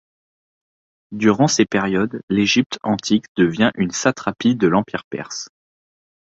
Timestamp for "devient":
3.37-3.69